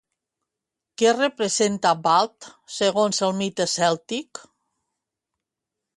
Què 1.01 1.11
representa 1.17 1.91
Badb 2.09 2.49
segons 2.79 3.23
el 3.29 3.37
mite 3.43 3.71
cèltic? 3.77 4.45